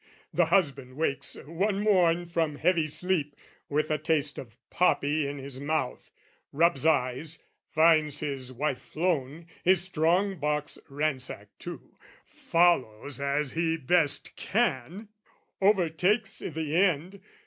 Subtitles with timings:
[0.33, 3.35] The husband wakes one morn from heavy sleep,
[3.69, 6.09] With a taste of poppy in his mouth,
[6.51, 7.37] rubs eyes,
[7.69, 15.09] Finds his wife flown, his strong box ransacked too, Follows as he best can,
[15.61, 17.21] overtakes i' the end.